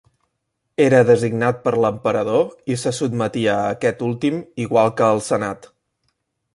Era 0.85 1.01
designat 1.09 1.59
per 1.67 1.73
l'emperador 1.83 2.73
i 2.75 2.79
se 2.85 2.95
sotmetia 3.03 3.53
a 3.61 3.71
aquest 3.77 4.05
últim 4.11 4.43
igual 4.69 4.95
que 4.99 5.11
al 5.11 5.27
senat. 5.31 5.75